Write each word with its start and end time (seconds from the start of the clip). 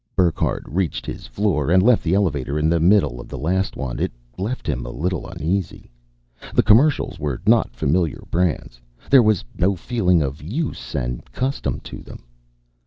Burckhardt 0.15 0.63
reached 0.65 1.05
his 1.05 1.27
floor 1.27 1.69
and 1.69 1.83
left 1.83 2.01
the 2.01 2.15
elevator 2.15 2.57
in 2.57 2.69
the 2.69 2.79
middle 2.79 3.21
of 3.21 3.27
the 3.27 3.37
last 3.37 3.77
one. 3.77 3.99
It 3.99 4.11
left 4.35 4.65
him 4.65 4.83
a 4.83 4.89
little 4.89 5.27
uneasy. 5.27 5.91
The 6.55 6.63
commercials 6.63 7.19
were 7.19 7.39
not 7.45 7.73
for 7.75 7.85
familiar 7.85 8.23
brands; 8.31 8.81
there 9.11 9.21
was 9.21 9.45
no 9.55 9.75
feeling 9.75 10.23
of 10.23 10.41
use 10.41 10.95
and 10.95 11.23
custom 11.31 11.81
to 11.81 12.01
them. 12.01 12.23